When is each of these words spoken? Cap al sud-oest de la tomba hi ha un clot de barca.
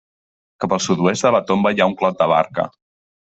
Cap 0.63 0.71
al 0.77 0.79
sud-oest 0.85 1.27
de 1.27 1.31
la 1.35 1.41
tomba 1.51 1.73
hi 1.75 1.83
ha 1.83 1.87
un 1.91 1.95
clot 1.99 2.17
de 2.23 2.29
barca. 2.33 2.67